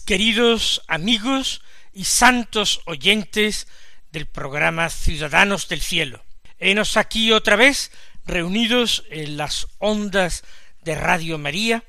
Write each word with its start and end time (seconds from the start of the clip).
Queridos 0.00 0.82
amigos 0.88 1.62
y 1.92 2.04
santos 2.04 2.80
oyentes 2.86 3.66
del 4.10 4.26
programa 4.26 4.90
Ciudadanos 4.90 5.68
del 5.68 5.80
Cielo. 5.80 6.24
Henos 6.58 6.96
aquí 6.96 7.32
otra 7.32 7.56
vez 7.56 7.90
reunidos 8.24 9.04
en 9.10 9.36
las 9.36 9.66
ondas 9.78 10.44
de 10.82 10.94
Radio 10.94 11.38
María 11.38 11.84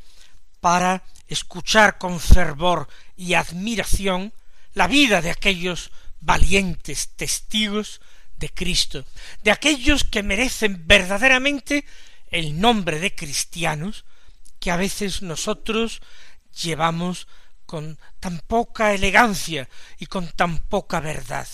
para 0.60 1.04
escuchar 1.28 1.98
con 1.98 2.20
fervor 2.20 2.88
y 3.16 3.34
admiración 3.34 4.34
la 4.74 4.88
vida 4.88 5.22
de 5.22 5.32
aquellos 5.32 5.92
valientes 6.20 7.10
testigos 7.16 8.02
de 8.38 8.50
Cristo, 8.50 9.06
de 9.44 9.52
aquellos 9.52 10.04
que 10.04 10.24
merecen 10.24 10.88
verdaderamente 10.88 11.86
el 12.32 12.60
nombre 12.60 13.00
de 13.00 13.16
cristianos 13.16 14.06
que 14.60 14.72
a 14.72 14.78
veces 14.78 15.22
nosotros 15.22 16.02
llevamos 16.62 17.28
con 17.66 18.00
tan 18.20 18.40
poca 18.40 18.94
elegancia 18.94 19.70
y 20.00 20.06
con 20.06 20.28
tan 20.30 20.60
poca 20.60 21.00
verdad. 21.00 21.48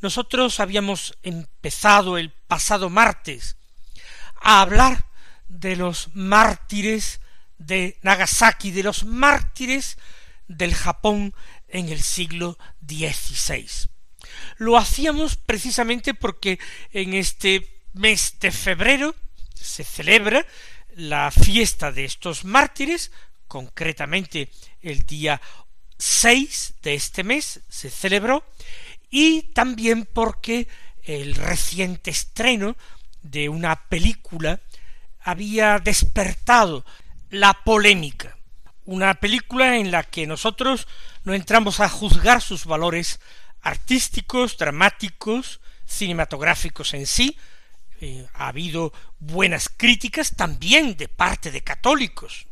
Nosotros 0.00 0.60
habíamos 0.60 1.18
empezado 1.22 2.18
el 2.18 2.30
pasado 2.30 2.88
martes 2.90 3.56
a 4.40 4.60
hablar 4.60 5.06
de 5.48 5.76
los 5.76 6.10
mártires 6.14 7.20
de 7.58 7.98
Nagasaki, 8.02 8.70
de 8.70 8.84
los 8.84 9.04
mártires 9.04 9.98
del 10.46 10.74
Japón 10.74 11.34
en 11.68 11.88
el 11.88 12.02
siglo 12.02 12.58
XVI. 12.86 13.88
Lo 14.56 14.76
hacíamos 14.76 15.36
precisamente 15.36 16.14
porque 16.14 16.58
en 16.92 17.14
este 17.14 17.82
mes 17.92 18.36
de 18.40 18.50
febrero 18.50 19.14
se 19.54 19.84
celebra 19.84 20.46
la 20.94 21.30
fiesta 21.30 21.92
de 21.92 22.04
estos 22.04 22.44
mártires, 22.44 23.12
concretamente 23.48 24.50
el 24.80 25.04
día 25.04 25.40
6 25.98 26.74
de 26.82 26.94
este 26.94 27.24
mes 27.24 27.60
se 27.68 27.90
celebró 27.90 28.44
y 29.10 29.42
también 29.54 30.06
porque 30.06 30.68
el 31.02 31.34
reciente 31.34 32.10
estreno 32.10 32.76
de 33.22 33.48
una 33.48 33.88
película 33.88 34.60
había 35.20 35.78
despertado 35.78 36.84
la 37.30 37.64
polémica, 37.64 38.38
una 38.84 39.14
película 39.14 39.76
en 39.76 39.90
la 39.90 40.02
que 40.02 40.26
nosotros 40.26 40.86
no 41.24 41.34
entramos 41.34 41.80
a 41.80 41.88
juzgar 41.88 42.40
sus 42.40 42.64
valores 42.64 43.20
artísticos, 43.60 44.56
dramáticos, 44.56 45.60
cinematográficos 45.84 46.94
en 46.94 47.06
sí, 47.06 47.36
eh, 48.00 48.26
ha 48.34 48.48
habido 48.48 48.92
buenas 49.18 49.68
críticas 49.68 50.36
también 50.36 50.96
de 50.96 51.08
parte 51.08 51.50
de 51.50 51.62
católicos, 51.62 52.47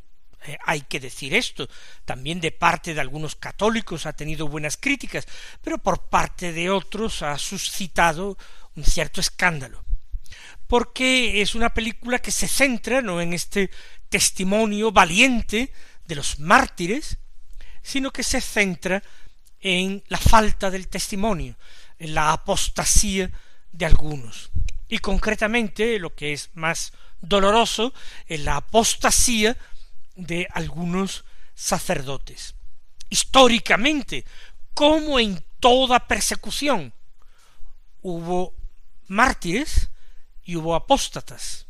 eh, 0.47 0.59
hay 0.65 0.83
que 0.83 1.01
decir 1.01 1.34
esto. 1.34 1.69
También 2.05 2.41
de 2.41 2.53
parte 2.53 2.95
de 2.95 3.01
algunos 3.01 3.37
católicos 3.37 4.07
ha 4.07 4.12
tenido 4.12 4.49
buenas 4.49 4.77
críticas, 4.77 5.27
pero 5.62 5.79
por 5.79 6.09
parte 6.09 6.53
de 6.53 6.71
otros 6.71 7.23
ha 7.23 7.39
suscitado 7.39 8.37
un 8.75 8.85
cierto 8.85 9.21
escándalo. 9.21 9.85
Porque 10.67 11.41
es 11.41 11.55
una 11.55 11.73
película 11.73 12.19
que 12.19 12.31
se 12.31 12.49
centra 12.49 13.03
no 13.03 13.21
en 13.21 13.33
este 13.33 13.71
testimonio 14.09 14.93
valiente 14.93 15.73
de 16.06 16.15
los 16.15 16.39
mártires, 16.39 17.19
sino 17.83 18.11
que 18.11 18.23
se 18.23 18.41
centra 18.41 19.03
en 19.61 20.03
la 20.09 20.19
falta 20.19 20.71
del 20.71 20.89
testimonio, 20.89 21.56
en 21.99 22.15
la 22.15 22.33
apostasía 22.33 23.31
de 23.73 23.87
algunos. 23.87 24.51
Y 24.89 24.99
concretamente, 24.99 25.99
lo 25.99 26.15
que 26.15 26.33
es 26.33 26.51
más 26.55 26.93
doloroso, 27.21 27.93
en 28.29 28.45
la 28.45 28.56
apostasía 28.56 29.56
de 30.16 30.49
algunos 30.53 31.25
sacerdotes. 31.54 32.54
Históricamente, 33.09 34.25
como 34.75 35.19
en 35.19 35.44
toda 35.60 36.06
persecución, 36.09 36.93
hubo 38.03 38.55
mártires 39.06 39.91
y 40.43 40.56
hubo 40.56 40.75
apóstatas. 40.75 41.66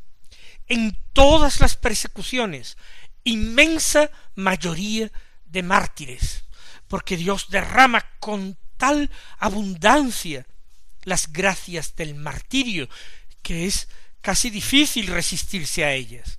En 0.66 0.98
todas 1.12 1.60
las 1.60 1.76
persecuciones, 1.76 2.76
inmensa 3.24 4.10
mayoría 4.34 5.10
de 5.44 5.62
mártires, 5.62 6.44
porque 6.88 7.16
Dios 7.16 7.48
derrama 7.50 8.04
con 8.18 8.58
tal 8.76 9.10
abundancia 9.38 10.46
las 11.02 11.32
gracias 11.32 11.94
del 11.94 12.14
martirio, 12.14 12.88
que 13.42 13.66
es 13.66 13.88
casi 14.20 14.50
difícil 14.50 15.06
resistirse 15.06 15.84
a 15.84 15.92
ellas. 15.92 16.38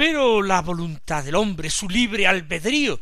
Pero 0.00 0.40
la 0.40 0.62
voluntad 0.62 1.22
del 1.22 1.34
hombre, 1.34 1.68
su 1.68 1.86
libre 1.86 2.26
albedrío, 2.26 2.98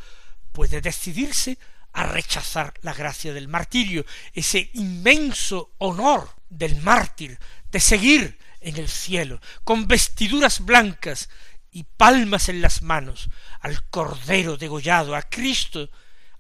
puede 0.50 0.80
decidirse 0.80 1.56
a 1.92 2.02
rechazar 2.02 2.74
la 2.82 2.92
gracia 2.92 3.32
del 3.32 3.46
martirio, 3.46 4.04
ese 4.32 4.68
inmenso 4.74 5.74
honor 5.78 6.28
del 6.48 6.74
mártir 6.82 7.38
de 7.70 7.78
seguir 7.78 8.36
en 8.60 8.78
el 8.78 8.88
cielo, 8.88 9.40
con 9.62 9.86
vestiduras 9.86 10.58
blancas 10.64 11.28
y 11.70 11.84
palmas 11.84 12.48
en 12.48 12.60
las 12.60 12.82
manos, 12.82 13.30
al 13.60 13.88
Cordero 13.90 14.56
degollado, 14.56 15.14
a 15.14 15.22
Cristo, 15.22 15.90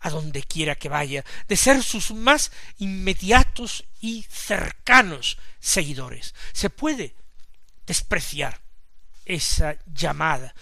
a 0.00 0.10
donde 0.10 0.42
quiera 0.42 0.74
que 0.74 0.88
vaya, 0.88 1.24
de 1.46 1.56
ser 1.56 1.84
sus 1.84 2.10
más 2.10 2.50
inmediatos 2.78 3.84
y 4.00 4.26
cercanos 4.28 5.38
seguidores. 5.60 6.34
Se 6.52 6.68
puede 6.68 7.14
despreciar 7.86 8.67
esa 9.28 9.76
llamada, 9.86 10.54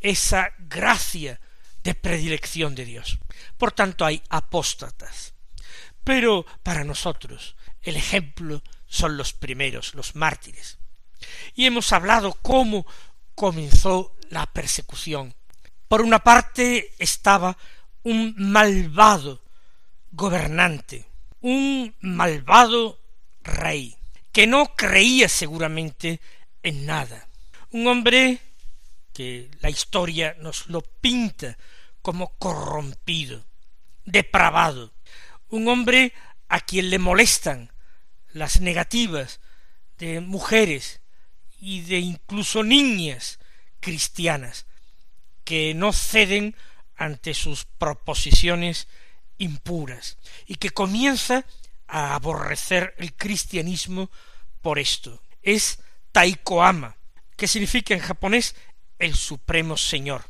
esa 0.00 0.52
gracia 0.58 1.40
de 1.82 1.94
predilección 1.94 2.74
de 2.74 2.84
Dios. 2.84 3.18
Por 3.56 3.72
tanto, 3.72 4.04
hay 4.04 4.22
apóstatas. 4.28 5.32
Pero 6.04 6.44
para 6.62 6.84
nosotros 6.84 7.56
el 7.82 7.96
ejemplo 7.96 8.62
son 8.86 9.16
los 9.16 9.32
primeros, 9.32 9.94
los 9.94 10.14
mártires. 10.14 10.78
Y 11.54 11.66
hemos 11.66 11.92
hablado 11.92 12.34
cómo 12.42 12.86
comenzó 13.34 14.14
la 14.30 14.46
persecución. 14.46 15.34
Por 15.86 16.02
una 16.02 16.18
parte 16.18 16.94
estaba 16.98 17.56
un 18.02 18.34
malvado 18.36 19.42
gobernante, 20.10 21.06
un 21.40 21.94
malvado 22.00 23.00
rey, 23.42 23.96
que 24.32 24.46
no 24.46 24.74
creía 24.76 25.28
seguramente 25.28 26.20
en 26.62 26.86
nada, 26.86 27.28
un 27.70 27.86
hombre 27.86 28.40
que 29.12 29.50
la 29.60 29.70
historia 29.70 30.36
nos 30.38 30.68
lo 30.68 30.80
pinta 30.80 31.58
como 32.02 32.36
corrompido, 32.38 33.44
depravado, 34.04 34.92
un 35.48 35.68
hombre 35.68 36.12
a 36.48 36.60
quien 36.60 36.90
le 36.90 36.98
molestan 36.98 37.72
las 38.32 38.60
negativas 38.60 39.40
de 39.98 40.20
mujeres 40.20 41.00
y 41.60 41.80
de 41.82 41.98
incluso 41.98 42.62
niñas 42.62 43.38
cristianas 43.80 44.66
que 45.44 45.74
no 45.74 45.92
ceden 45.92 46.54
ante 46.96 47.34
sus 47.34 47.64
proposiciones 47.64 48.88
impuras 49.38 50.18
y 50.46 50.56
que 50.56 50.70
comienza 50.70 51.44
a 51.86 52.14
aborrecer 52.14 52.94
el 52.98 53.14
cristianismo 53.14 54.10
por 54.60 54.78
esto. 54.78 55.22
Es 55.42 55.80
Taikoama, 56.12 56.97
que 57.38 57.48
significa 57.48 57.94
en 57.94 58.00
japonés 58.00 58.56
el 58.98 59.14
Supremo 59.14 59.76
Señor. 59.76 60.24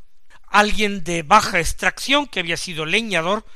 Alguien 0.47 1.03
de 1.05 1.23
baja 1.23 1.59
extracción 1.59 2.27
que 2.27 2.39
había 2.39 2.59
sido 2.59 2.85
leñador, 2.85 3.47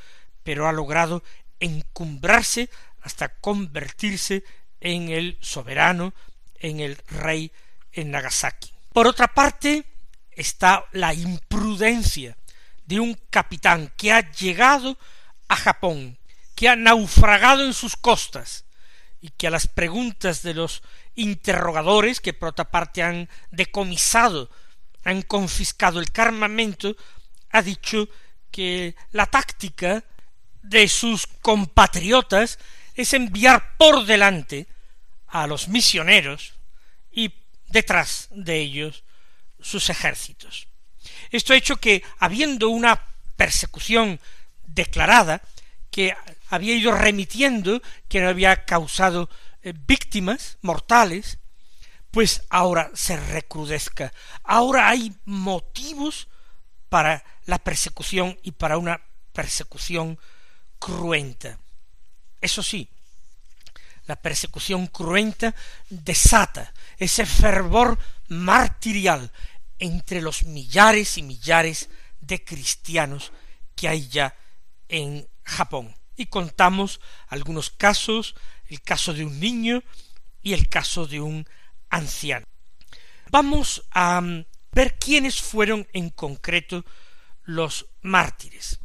pero 0.41 0.67
ha 0.67 0.73
logrado 0.73 1.23
encumbrarse 1.59 2.69
hasta 3.01 3.29
convertirse 3.29 4.43
en 4.81 5.09
el 5.09 5.37
soberano, 5.39 6.13
en 6.55 6.79
el 6.79 6.97
rey 7.07 7.51
en 7.91 8.09
Nagasaki. 8.09 8.71
Por 8.91 9.05
otra 9.05 9.27
parte, 9.27 9.85
está 10.31 10.85
la 10.91 11.13
imprudencia 11.13 12.35
de 12.85 12.99
un 12.99 13.13
capitán 13.29 13.93
que 13.95 14.11
ha 14.11 14.31
llegado 14.31 14.97
a 15.47 15.55
Japón, 15.55 16.17
que 16.55 16.69
ha 16.69 16.75
naufragado 16.75 17.63
en 17.63 17.73
sus 17.75 17.95
costas, 17.95 18.65
y 19.21 19.29
que 19.29 19.45
a 19.45 19.51
las 19.51 19.67
preguntas 19.67 20.41
de 20.41 20.55
los 20.55 20.81
interrogadores, 21.15 22.19
que 22.19 22.33
por 22.33 22.49
otra 22.49 22.69
parte 22.69 23.03
han 23.03 23.29
decomisado, 23.51 24.49
han 25.03 25.21
confiscado 25.21 25.99
el 25.99 26.11
cargamento, 26.11 26.95
ha 27.51 27.61
dicho 27.61 28.09
que 28.51 28.95
la 29.11 29.25
táctica 29.25 30.03
de 30.61 30.87
sus 30.87 31.27
compatriotas 31.27 32.59
es 32.95 33.13
enviar 33.13 33.75
por 33.77 34.05
delante 34.05 34.67
a 35.27 35.47
los 35.47 35.67
misioneros 35.67 36.53
y 37.11 37.33
detrás 37.67 38.29
de 38.31 38.59
ellos 38.59 39.03
sus 39.59 39.89
ejércitos. 39.89 40.67
Esto 41.31 41.53
ha 41.53 41.57
hecho 41.57 41.77
que, 41.77 42.03
habiendo 42.19 42.69
una 42.69 43.01
persecución 43.35 44.19
declarada, 44.65 45.41
que 45.89 46.15
había 46.49 46.75
ido 46.75 46.91
remitiendo, 46.91 47.81
que 48.07 48.21
no 48.21 48.29
había 48.29 48.65
causado 48.65 49.29
eh, 49.63 49.73
víctimas 49.87 50.57
mortales, 50.61 51.39
pues 52.11 52.43
ahora 52.49 52.91
se 52.93 53.17
recrudezca. 53.17 54.13
Ahora 54.43 54.89
hay 54.89 55.15
motivos 55.25 56.27
para 56.89 57.23
la 57.45 57.57
persecución 57.57 58.37
y 58.43 58.51
para 58.51 58.77
una 58.77 59.01
persecución 59.31 60.19
cruenta. 60.77 61.57
Eso 62.39 62.61
sí, 62.61 62.89
la 64.05 64.15
persecución 64.15 64.87
cruenta 64.87 65.55
desata 65.89 66.73
ese 66.97 67.25
fervor 67.25 67.97
martirial 68.27 69.31
entre 69.79 70.21
los 70.21 70.43
millares 70.43 71.17
y 71.17 71.23
millares 71.23 71.89
de 72.19 72.43
cristianos 72.43 73.31
que 73.75 73.87
hay 73.87 74.07
ya 74.07 74.35
en 74.89 75.27
Japón. 75.43 75.95
Y 76.15 76.27
contamos 76.27 76.99
algunos 77.27 77.69
casos, 77.69 78.35
el 78.73 78.81
caso 78.81 79.13
de 79.13 79.23
un 79.23 79.39
niño 79.39 79.83
y 80.41 80.53
el 80.53 80.67
caso 80.67 81.05
de 81.05 81.21
un 81.21 81.47
anciano. 81.89 82.45
Vamos 83.29 83.83
a 83.91 84.19
mm, 84.19 84.45
ver 84.71 84.97
quiénes 84.97 85.41
fueron 85.41 85.87
en 85.93 86.09
concreto 86.09 86.83
los 87.43 87.85
mártires. 88.01 88.79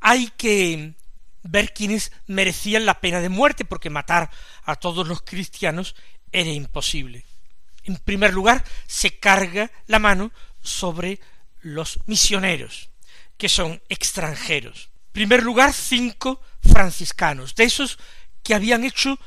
Hay 0.00 0.28
que 0.38 0.94
ver 1.42 1.74
quiénes 1.74 2.12
merecían 2.26 2.86
la 2.86 3.00
pena 3.00 3.20
de 3.20 3.28
muerte, 3.28 3.64
porque 3.64 3.90
matar 3.90 4.30
a 4.64 4.76
todos 4.76 5.06
los 5.06 5.22
cristianos 5.22 5.94
era 6.32 6.50
imposible. 6.50 7.24
En 7.84 7.96
primer 7.96 8.32
lugar, 8.32 8.64
se 8.86 9.18
carga 9.18 9.70
la 9.86 9.98
mano 9.98 10.32
sobre 10.62 11.20
los 11.60 11.98
misioneros, 12.06 12.90
que 13.36 13.48
son 13.50 13.82
extranjeros. 13.90 14.90
En 15.08 15.12
primer 15.12 15.42
lugar, 15.42 15.72
cinco 15.74 16.40
franciscanos, 16.62 17.54
de 17.54 17.64
esos 17.64 17.98
que 18.42 18.54
habían 18.54 18.84
hecho 18.84 19.18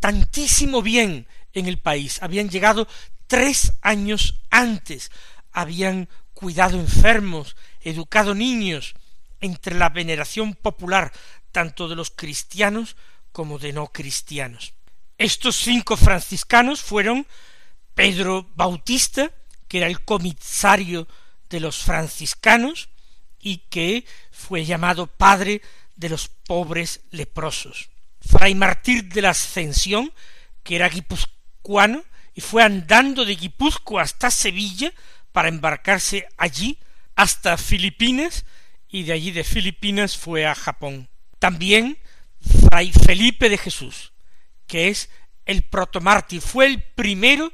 tantísimo 0.00 0.82
bien 0.82 1.26
en 1.52 1.66
el 1.66 1.78
país, 1.78 2.22
habían 2.22 2.48
llegado 2.48 2.88
tres 3.26 3.74
años 3.82 4.40
antes, 4.50 5.10
habían 5.52 6.08
cuidado 6.34 6.78
enfermos, 6.78 7.56
educado 7.80 8.34
niños, 8.34 8.94
entre 9.40 9.74
la 9.74 9.90
veneración 9.90 10.54
popular 10.54 11.12
tanto 11.52 11.88
de 11.88 11.96
los 11.96 12.10
cristianos 12.10 12.96
como 13.30 13.58
de 13.58 13.72
no 13.72 13.88
cristianos. 13.88 14.74
Estos 15.18 15.56
cinco 15.56 15.96
franciscanos 15.96 16.80
fueron 16.80 17.26
Pedro 17.94 18.50
Bautista, 18.54 19.30
que 19.68 19.78
era 19.78 19.86
el 19.86 20.04
comisario 20.04 21.06
de 21.48 21.60
los 21.60 21.82
franciscanos 21.82 22.88
y 23.38 23.58
que 23.68 24.04
fue 24.30 24.64
llamado 24.64 25.06
padre 25.06 25.62
de 25.96 26.08
los 26.08 26.28
pobres 26.28 27.02
leprosos. 27.10 27.91
Fray 28.26 28.54
Martín 28.54 29.08
de 29.08 29.22
la 29.22 29.30
Ascensión, 29.30 30.12
que 30.62 30.76
era 30.76 30.88
guipuzcoano, 30.88 32.04
y 32.34 32.40
fue 32.40 32.62
andando 32.62 33.24
de 33.24 33.36
Guipúzcoa 33.36 34.02
hasta 34.02 34.30
Sevilla 34.30 34.92
para 35.32 35.48
embarcarse 35.48 36.26
allí 36.38 36.78
hasta 37.14 37.58
Filipinas 37.58 38.44
y 38.88 39.04
de 39.04 39.12
allí 39.12 39.30
de 39.30 39.44
Filipinas 39.44 40.16
fue 40.16 40.46
a 40.46 40.54
Japón. 40.54 41.08
También 41.38 41.98
Fray 42.40 42.92
Felipe 42.92 43.48
de 43.48 43.58
Jesús, 43.58 44.12
que 44.66 44.88
es 44.88 45.10
el 45.44 45.62
protomártir, 45.62 46.40
fue 46.40 46.66
el 46.66 46.82
primero 46.82 47.52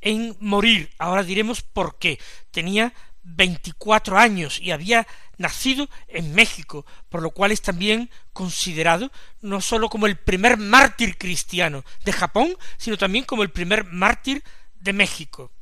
en 0.00 0.36
morir. 0.40 0.90
Ahora 0.98 1.22
diremos 1.22 1.62
por 1.62 1.98
qué. 1.98 2.18
Tenía 2.50 2.94
veinticuatro 3.36 4.18
años 4.18 4.60
y 4.60 4.70
había 4.70 5.06
nacido 5.36 5.88
en 6.08 6.34
México, 6.34 6.84
por 7.08 7.22
lo 7.22 7.30
cual 7.30 7.52
es 7.52 7.62
también 7.62 8.10
considerado 8.32 9.10
no 9.40 9.60
sólo 9.60 9.88
como 9.88 10.06
el 10.06 10.16
primer 10.16 10.56
mártir 10.56 11.16
cristiano 11.18 11.84
de 12.04 12.12
Japón, 12.12 12.56
sino 12.76 12.96
también 12.96 13.24
como 13.24 13.42
el 13.42 13.50
primer 13.50 13.84
mártir 13.84 14.42
de 14.74 14.92
México. 14.92 15.52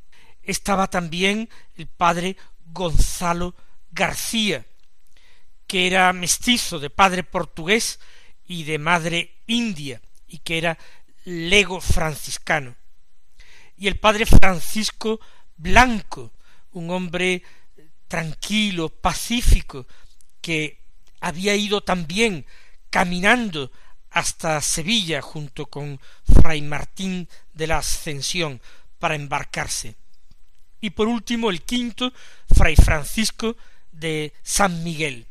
Estaba 0.41 0.87
también 0.87 1.49
el 1.75 1.87
padre 1.87 2.37
Gonzalo 2.65 3.55
García, 3.91 4.65
que 5.67 5.87
era 5.87 6.13
mestizo 6.13 6.79
de 6.79 6.89
padre 6.89 7.23
portugués 7.23 7.99
y 8.47 8.63
de 8.63 8.79
madre 8.79 9.41
india, 9.45 10.01
y 10.27 10.39
que 10.39 10.57
era 10.57 10.77
lego 11.25 11.81
franciscano 11.81 12.75
y 13.77 13.87
el 13.87 13.99
padre 13.99 14.25
Francisco 14.25 15.19
Blanco, 15.55 16.33
un 16.77 16.91
hombre 16.91 17.43
tranquilo, 18.07 18.89
pacífico, 18.89 19.87
que 20.41 20.79
había 21.19 21.55
ido 21.55 21.81
también 21.81 22.45
caminando 22.89 23.71
hasta 24.11 24.61
Sevilla 24.61 25.21
junto 25.21 25.65
con 25.65 25.99
Fray 26.23 26.61
Martín 26.61 27.27
de 27.53 27.67
la 27.67 27.79
Ascensión 27.79 28.61
para 28.99 29.15
embarcarse. 29.15 29.95
Y 30.79 30.91
por 30.91 31.07
último 31.07 31.49
el 31.49 31.63
quinto, 31.63 32.13
Fray 32.55 32.75
Francisco 32.75 33.57
de 33.91 34.33
San 34.43 34.83
Miguel, 34.83 35.27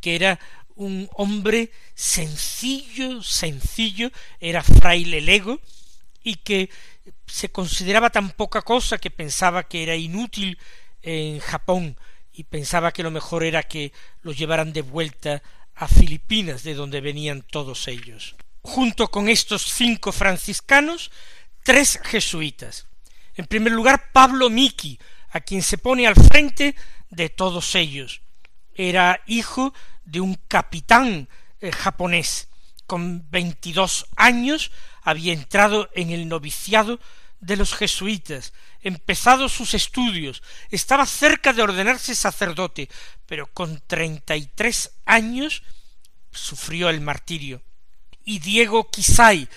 que 0.00 0.14
era 0.14 0.38
un 0.74 1.08
hombre 1.14 1.70
sencillo, 1.94 3.22
sencillo, 3.22 4.10
era 4.40 4.62
fraile 4.62 5.20
lego, 5.20 5.60
y 6.22 6.36
que 6.36 6.70
se 7.26 7.50
consideraba 7.50 8.10
tan 8.10 8.30
poca 8.30 8.62
cosa 8.62 8.98
que 8.98 9.10
pensaba 9.10 9.64
que 9.64 9.82
era 9.82 9.96
inútil 9.96 10.58
en 11.02 11.40
Japón 11.40 11.96
y 12.32 12.44
pensaba 12.44 12.92
que 12.92 13.02
lo 13.02 13.10
mejor 13.10 13.44
era 13.44 13.62
que 13.62 13.92
lo 14.22 14.32
llevaran 14.32 14.72
de 14.72 14.82
vuelta 14.82 15.42
a 15.74 15.88
Filipinas, 15.88 16.62
de 16.62 16.74
donde 16.74 17.00
venían 17.00 17.42
todos 17.42 17.88
ellos. 17.88 18.36
Junto 18.62 19.10
con 19.10 19.28
estos 19.28 19.62
cinco 19.62 20.12
franciscanos, 20.12 21.10
tres 21.62 22.00
jesuitas. 22.04 22.86
En 23.34 23.46
primer 23.46 23.72
lugar, 23.72 24.12
Pablo 24.12 24.50
Miki, 24.50 24.98
a 25.30 25.40
quien 25.40 25.62
se 25.62 25.78
pone 25.78 26.06
al 26.06 26.14
frente 26.14 26.76
de 27.10 27.28
todos 27.28 27.74
ellos. 27.74 28.20
Era 28.74 29.20
hijo 29.26 29.74
de 30.04 30.20
un 30.20 30.34
capitán 30.48 31.28
eh, 31.60 31.72
japonés. 31.72 32.48
Con 32.86 33.30
veintidós 33.30 34.06
años 34.16 34.70
había 35.02 35.32
entrado 35.32 35.90
en 35.94 36.10
el 36.10 36.28
noviciado 36.28 37.00
de 37.40 37.56
los 37.56 37.74
jesuitas, 37.74 38.52
empezado 38.82 39.48
sus 39.48 39.74
estudios, 39.74 40.42
estaba 40.70 41.06
cerca 41.06 41.52
de 41.52 41.62
ordenarse 41.62 42.14
sacerdote, 42.14 42.88
pero 43.26 43.48
con 43.52 43.80
treinta 43.86 44.36
y 44.36 44.46
tres 44.46 44.92
años 45.04 45.62
sufrió 46.30 46.88
el 46.88 47.00
martirio. 47.00 47.62
Y 48.24 48.38
Diego 48.38 48.90
Quisay, 48.90 49.48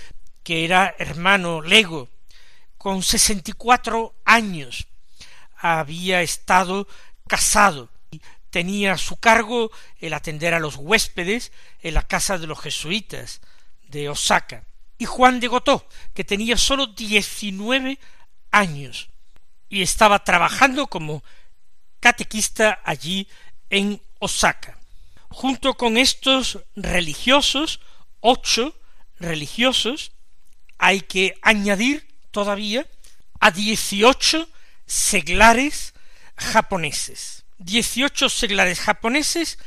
que 0.44 0.65
era 0.65 0.96
hermano 0.98 1.62
lego, 1.62 2.10
con 2.77 3.03
sesenta 3.03 3.51
y 3.51 3.53
cuatro 3.53 4.15
años, 4.25 4.88
había 5.58 6.22
estado 6.22 6.88
casado 7.27 7.89
tenía 8.56 8.94
a 8.94 8.98
su 8.98 9.18
cargo 9.18 9.70
el 10.00 10.14
atender 10.14 10.54
a 10.54 10.62
los 10.62 10.78
huéspedes 10.78 11.52
en 11.82 11.94
la 11.94 12.04
casa 12.04 12.38
de 12.38 12.48
los 12.48 12.58
jesuitas 12.58 13.42
de 13.90 14.08
Osaka 14.08 14.64
y 14.98 15.04
Juan 15.04 15.42
de 15.42 15.50
Gotó, 15.50 15.86
que 16.14 16.24
tenía 16.24 16.56
sólo 16.56 16.88
diecinueve 16.88 18.00
años 18.52 19.10
y 19.68 19.82
estaba 19.82 20.24
trabajando 20.24 20.88
como 20.88 21.22
catequista 22.00 22.80
allí 22.86 23.28
en 23.70 24.02
Osaka. 24.20 24.80
Junto 25.28 25.74
con 25.74 25.98
estos 25.98 26.60
religiosos, 26.78 27.82
ocho 28.22 28.74
religiosos, 29.20 30.14
hay 30.78 31.02
que 31.02 31.38
añadir 31.42 32.08
todavía 32.32 32.88
a 33.42 33.52
dieciocho 33.52 34.48
seglares 34.86 35.94
japoneses. 36.38 37.45
Dieciocho 37.58 38.30
seglares 38.30 38.80
japoneses 38.80 39.60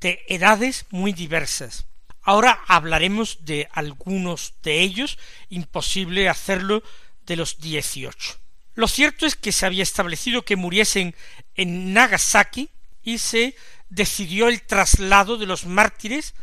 de 0.00 0.24
edades 0.28 0.86
muy 0.90 1.12
diversas. 1.12 1.86
Ahora 2.22 2.60
hablaremos 2.66 3.44
de 3.44 3.68
algunos 3.72 4.54
de 4.62 4.80
ellos, 4.80 5.18
imposible 5.50 6.28
hacerlo 6.28 6.82
de 7.26 7.36
los 7.36 7.60
dieciocho. 7.60 8.38
Lo 8.74 8.88
cierto 8.88 9.26
es 9.26 9.36
que 9.36 9.52
se 9.52 9.66
había 9.66 9.82
establecido 9.82 10.44
que 10.44 10.56
muriesen 10.56 11.14
en 11.54 11.92
Nagasaki 11.92 12.70
y 13.02 13.18
se 13.18 13.54
decidió 13.88 14.48
el 14.48 14.62
traslado 14.62 15.36
de 15.36 15.46
los 15.46 15.66
mártires 15.66 16.34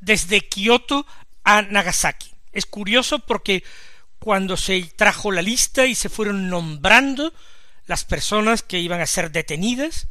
desde 0.00 0.48
Kioto 0.48 1.06
a 1.44 1.62
Nagasaki. 1.62 2.32
Es 2.52 2.66
curioso 2.66 3.20
porque 3.20 3.64
cuando 4.18 4.56
se 4.56 4.82
trajo 4.96 5.32
la 5.32 5.42
lista 5.42 5.86
y 5.86 5.94
se 5.94 6.08
fueron 6.08 6.48
nombrando 6.48 7.32
las 7.86 8.04
personas 8.04 8.62
que 8.62 8.78
iban 8.78 9.00
a 9.00 9.06
ser 9.06 9.30
detenidas, 9.30 10.08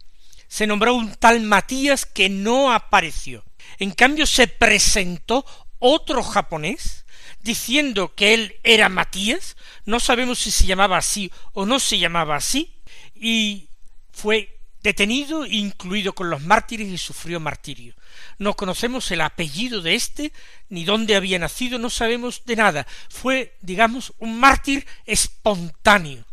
se 0.51 0.67
nombró 0.67 0.95
un 0.95 1.15
tal 1.15 1.39
Matías 1.39 2.05
que 2.05 2.27
no 2.27 2.73
apareció. 2.73 3.45
En 3.79 3.91
cambio 3.91 4.25
se 4.25 4.49
presentó 4.49 5.45
otro 5.79 6.21
japonés 6.23 7.05
diciendo 7.39 8.13
que 8.15 8.33
él 8.33 8.55
era 8.61 8.89
Matías, 8.89 9.55
no 9.85 10.01
sabemos 10.01 10.39
si 10.39 10.51
se 10.51 10.65
llamaba 10.65 10.97
así 10.97 11.31
o 11.53 11.65
no 11.65 11.79
se 11.79 11.99
llamaba 11.99 12.35
así, 12.35 12.75
y 13.15 13.69
fue 14.11 14.59
detenido, 14.83 15.45
incluido 15.45 16.11
con 16.11 16.29
los 16.29 16.41
mártires, 16.41 16.89
y 16.89 16.97
sufrió 16.97 17.39
martirio. 17.39 17.95
No 18.37 18.53
conocemos 18.53 19.09
el 19.11 19.21
apellido 19.21 19.81
de 19.81 19.95
éste, 19.95 20.33
ni 20.67 20.83
dónde 20.83 21.15
había 21.15 21.39
nacido, 21.39 21.79
no 21.79 21.89
sabemos 21.89 22.43
de 22.43 22.57
nada. 22.57 22.85
Fue, 23.09 23.55
digamos, 23.61 24.11
un 24.17 24.37
mártir 24.37 24.85
espontáneo, 25.05 26.25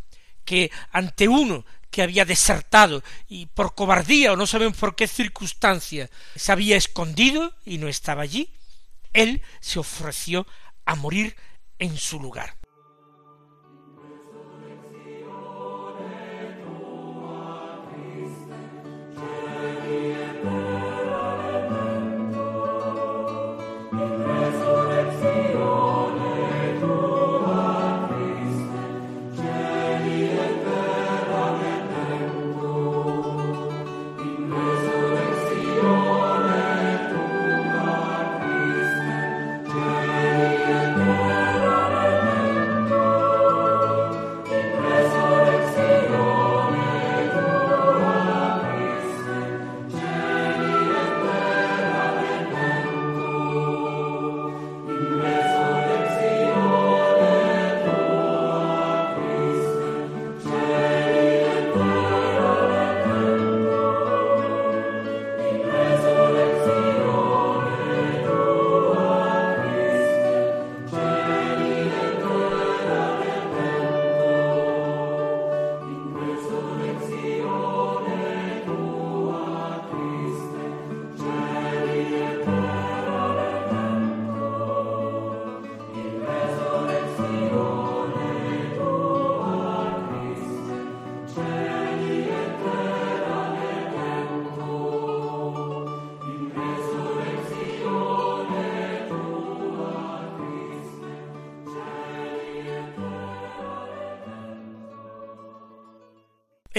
que 0.43 0.71
ante 0.91 1.29
uno 1.29 1.63
que 1.89 2.01
había 2.01 2.25
desertado 2.25 3.03
y 3.27 3.47
por 3.47 3.75
cobardía 3.75 4.33
o 4.33 4.35
no 4.35 4.45
sabemos 4.45 4.77
por 4.77 4.95
qué 4.95 5.07
circunstancia 5.07 6.09
se 6.35 6.51
había 6.51 6.77
escondido 6.77 7.55
y 7.65 7.77
no 7.77 7.87
estaba 7.87 8.21
allí, 8.21 8.53
él 9.13 9.41
se 9.59 9.79
ofreció 9.79 10.45
a 10.85 10.95
morir 10.95 11.35
en 11.79 11.97
su 11.97 12.19
lugar. 12.19 12.58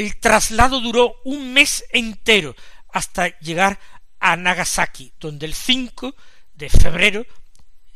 El 0.00 0.16
traslado 0.16 0.80
duró 0.80 1.16
un 1.26 1.52
mes 1.52 1.84
entero 1.90 2.56
hasta 2.88 3.38
llegar 3.40 3.78
a 4.18 4.34
Nagasaki, 4.34 5.12
donde 5.20 5.44
el 5.44 5.52
5 5.52 6.14
de 6.54 6.70
febrero 6.70 7.26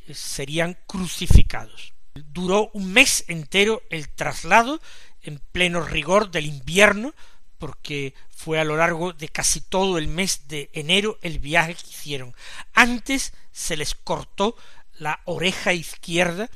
eh, 0.06 0.12
serían 0.12 0.76
crucificados. 0.87 1.94
Duró 2.12 2.70
un 2.75 2.92
mes 2.92 3.25
entero 3.26 3.82
el 3.88 4.11
traslado 4.11 4.82
en 5.23 5.38
pleno 5.50 5.80
rigor 5.80 6.30
del 6.30 6.44
invierno, 6.44 7.14
porque 7.56 8.12
fue 8.28 8.61
a 8.61 8.64
lo 8.64 8.76
largo 8.76 9.14
de 9.14 9.30
casi 9.30 9.62
todo 9.62 9.96
el 9.96 10.06
mes 10.06 10.46
de 10.46 10.68
enero 10.75 11.18
el 11.23 11.38
viaje 11.38 11.75
que 11.75 11.88
hicieron. 11.88 12.34
Antes 12.75 13.32
se 13.50 13.78
les 13.78 13.94
cortó 13.94 14.58
la 14.99 15.23
oreja 15.25 15.73
izquierda 15.73 16.50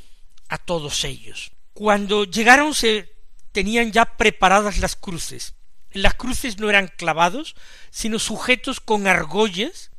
a 0.51 0.59
todos 0.59 1.05
ellos. 1.05 1.53
Cuando 1.73 2.25
llegaron 2.25 2.75
se 2.75 3.17
tenían 3.59 3.91
ya 3.91 4.05
preparadas 4.05 4.79
las 4.79 4.95
cruces. 4.95 5.55
Las 5.91 6.15
cruces 6.15 6.61
no 6.61 6.71
eran 6.71 6.93
clavados, 6.97 7.57
sino 7.91 8.21
sujetos 8.21 8.79
con 8.79 9.09
argollas 9.09 9.91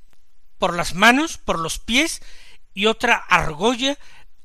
por 0.58 0.78
las 0.78 0.96
manos, 0.96 1.38
por 1.38 1.60
los 1.60 1.78
pies 1.78 2.22
y 2.74 2.86
otra 2.86 3.18
argolla 3.18 3.98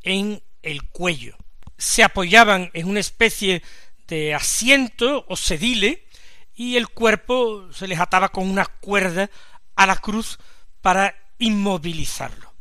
en 0.03 0.43
el 0.63 0.83
cuello. 0.83 1.37
Se 1.79 2.03
apoyaban 2.03 2.73
en 2.75 2.89
una 2.89 2.99
especie 2.99 3.63
de 4.09 4.35
asiento 4.35 5.25
o 5.29 5.37
sedile 5.37 6.09
y 6.53 6.77
el 6.77 6.89
cuerpo 6.89 7.73
se 7.73 7.87
les 7.87 8.01
ataba 8.01 8.31
con 8.31 8.51
una 8.51 8.67
cuerda 8.67 9.31
a 9.77 9.87
la 9.87 9.95
cruz 9.95 10.41
para 10.81 11.15
inmovilizarlo. 11.39 12.53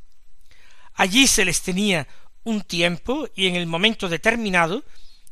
Allí 0.94 1.26
se 1.26 1.46
les 1.46 1.64
tenía 1.64 2.08
un 2.44 2.62
tiempo 2.62 3.28
y 3.34 3.48
en 3.48 3.56
el 3.56 3.66
momento 3.66 4.08
determinado 4.08 4.84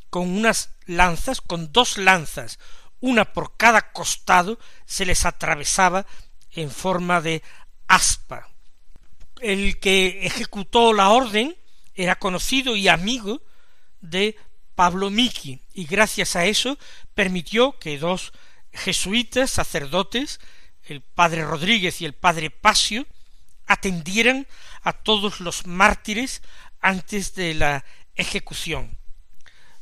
con 0.09 0.29
unas 0.29 0.71
lanzas, 0.91 1.41
con 1.41 1.71
dos 1.71 1.97
lanzas, 1.97 2.59
una 2.99 3.33
por 3.33 3.57
cada 3.57 3.91
costado, 3.91 4.59
se 4.85 5.05
les 5.05 5.25
atravesaba 5.25 6.05
en 6.51 6.69
forma 6.69 7.21
de 7.21 7.41
aspa. 7.87 8.49
El 9.39 9.79
que 9.79 10.25
ejecutó 10.25 10.93
la 10.93 11.09
orden 11.09 11.57
era 11.95 12.19
conocido 12.19 12.75
y 12.75 12.87
amigo 12.87 13.41
de 14.01 14.37
Pablo 14.75 15.09
Miki, 15.09 15.61
y 15.73 15.85
gracias 15.85 16.35
a 16.35 16.45
eso 16.45 16.77
permitió 17.13 17.77
que 17.79 17.97
dos 17.97 18.31
jesuitas 18.71 19.51
sacerdotes, 19.51 20.39
el 20.83 21.01
padre 21.01 21.43
Rodríguez 21.43 22.01
y 22.01 22.05
el 22.05 22.13
padre 22.13 22.49
Pasio, 22.49 23.05
atendieran 23.65 24.47
a 24.81 24.93
todos 24.93 25.39
los 25.39 25.65
mártires 25.65 26.41
antes 26.81 27.35
de 27.35 27.53
la 27.53 27.85
ejecución 28.15 29.00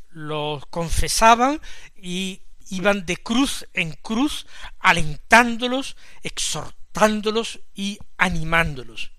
los 0.10 0.66
confesaban 0.68 1.62
y 1.96 2.42
iban 2.70 3.06
de 3.06 3.18
cruz 3.18 3.68
en 3.74 3.94
cruz 3.94 4.46
alentándolos, 4.80 5.96
exhortándolos 6.24 7.60
y 7.74 8.00
animándolos. 8.18 9.12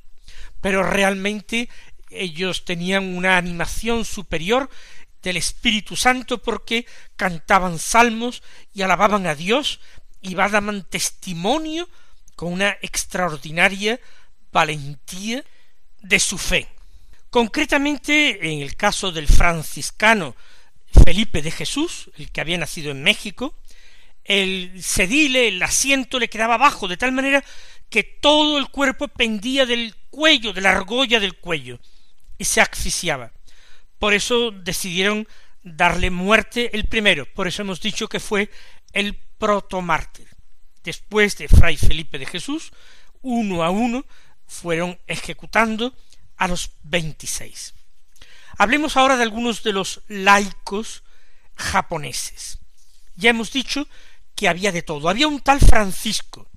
Pero 0.61 0.83
realmente 0.83 1.69
ellos 2.11 2.65
tenían 2.65 3.17
una 3.17 3.37
animación 3.37 4.05
superior 4.05 4.69
del 5.23 5.37
Espíritu 5.37 5.97
Santo 5.97 6.43
porque 6.43 6.87
cantaban 7.17 7.79
salmos 7.79 8.43
y 8.73 8.83
alababan 8.83 9.27
a 9.27 9.35
Dios 9.35 9.81
y 10.21 10.35
daban 10.35 10.85
testimonio 10.85 11.89
con 12.37 12.53
una 12.53 12.77
extraordinaria 12.83 14.01
valentía 14.53 15.45
de 16.01 16.19
su 16.19 16.39
fe. 16.39 16.69
Concretamente, 17.29 18.53
en 18.53 18.61
el 18.61 18.77
caso 18.77 19.13
del 19.13 19.29
franciscano 19.29 20.35
Felipe 21.05 21.43
de 21.43 21.51
Jesús, 21.51 22.11
el 22.17 22.31
que 22.31 22.41
había 22.41 22.59
nacido 22.59 22.91
en 22.91 23.03
México, 23.03 23.55
el 24.25 24.83
sedile, 24.83 25.49
el 25.49 25.63
asiento 25.63 26.19
le 26.19 26.29
quedaba 26.29 26.55
abajo, 26.55 26.89
de 26.89 26.97
tal 26.97 27.13
manera 27.13 27.45
que 27.89 28.03
todo 28.05 28.59
el 28.59 28.69
cuerpo 28.69 29.09
pendía 29.09 29.67
del 29.67 29.95
cuello, 30.11 30.53
de 30.53 30.61
la 30.61 30.71
argolla 30.71 31.21
del 31.21 31.37
cuello, 31.37 31.81
y 32.39 32.45
se 32.45 32.61
asfixiaba. 32.61 33.33
Por 33.99 34.15
eso 34.15 34.51
decidieron 34.51 35.27
darle 35.63 36.11
muerte 36.11 36.71
el 36.73 36.87
primero, 36.87 37.27
por 37.27 37.49
eso 37.49 37.63
hemos 37.63 37.81
dicho 37.81 38.09
que 38.09 38.21
fue 38.21 38.51
el 38.93 39.15
protomártir. 39.39 40.29
Después 40.83 41.37
de 41.37 41.49
Fray 41.49 41.77
Felipe 41.77 42.19
de 42.19 42.27
Jesús, 42.27 42.73
uno 43.23 43.63
a 43.63 43.71
uno 43.71 44.07
fueron 44.47 44.99
ejecutando 45.07 45.95
a 46.37 46.49
los 46.49 46.71
veintiséis. 46.83 47.75
Hablemos 48.59 48.97
ahora 48.97 49.17
de 49.17 49.23
algunos 49.23 49.63
de 49.63 49.73
los 49.73 50.03
laicos 50.09 51.03
japoneses. 51.57 52.59
Ya 53.17 53.31
hemos 53.31 53.53
dicho 53.53 53.87
que 54.35 54.49
había 54.49 54.73
de 54.73 54.83
todo. 54.83 55.09
Había 55.09 55.29
un 55.29 55.41
tal 55.41 55.61
Francisco, 55.61 56.49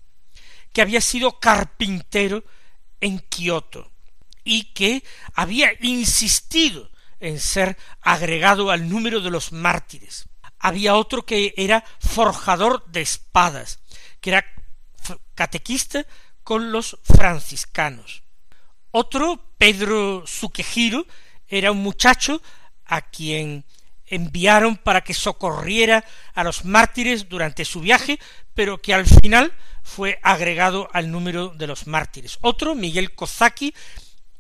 que 0.72 0.82
había 0.82 1.02
sido 1.02 1.40
carpintero 1.40 2.44
en 3.02 3.20
Kioto 3.20 3.92
y 4.44 4.74
que 4.74 5.04
había 5.34 5.72
insistido 5.82 6.90
en 7.20 7.40
ser 7.40 7.78
agregado 8.02 8.72
al 8.72 8.90
número 8.90 9.22
de 9.22 9.30
los 9.30 9.52
mártires. 9.52 10.26
Había 10.60 10.96
otro 10.96 11.26
que 11.26 11.54
era 11.58 11.84
forjador 12.00 12.86
de 12.88 13.02
espadas, 13.02 13.80
que 14.20 14.32
era 14.32 14.46
catequista 15.36 16.06
con 16.44 16.72
los 16.72 16.98
franciscanos. 17.04 18.24
Otro, 18.92 19.54
Pedro 19.58 20.24
Suquejiro, 20.26 21.06
era 21.58 21.72
un 21.72 21.84
muchacho 21.84 22.42
a 22.86 23.02
quien 23.02 23.64
enviaron 24.08 24.76
para 24.76 25.02
que 25.02 25.14
socorriera 25.14 26.04
a 26.34 26.44
los 26.44 26.66
mártires 26.66 27.30
durante 27.30 27.64
su 27.64 27.80
viaje, 27.80 28.20
pero 28.56 28.82
que 28.82 28.94
al 28.94 29.06
final 29.06 29.54
fue 29.84 30.20
agregado 30.24 30.90
al 30.94 31.12
número 31.12 31.50
de 31.50 31.68
los 31.68 31.86
mártires. 31.86 32.40
Otro, 32.42 32.74
Miguel 32.74 33.14
Kozaki, 33.14 33.74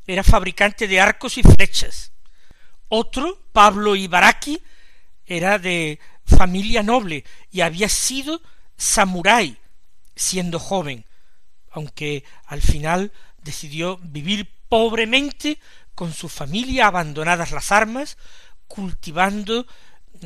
era 0.07 0.23
fabricante 0.23 0.87
de 0.87 0.99
arcos 0.99 1.37
y 1.37 1.43
flechas. 1.43 2.11
Otro, 2.87 3.39
Pablo 3.51 3.95
Ibaraki, 3.95 4.59
era 5.25 5.59
de 5.59 5.99
familia 6.25 6.81
noble 6.81 7.23
y 7.51 7.61
había 7.61 7.89
sido 7.89 8.41
samurái 8.75 9.57
siendo 10.15 10.59
joven, 10.59 11.05
aunque 11.71 12.23
al 12.45 12.61
final 12.61 13.11
decidió 13.43 13.97
vivir 14.01 14.49
pobremente 14.67 15.59
con 15.95 16.13
su 16.13 16.29
familia, 16.29 16.87
abandonadas 16.87 17.51
las 17.51 17.71
armas, 17.71 18.17
cultivando 18.67 19.67